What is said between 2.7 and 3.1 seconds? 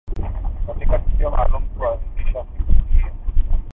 hiyo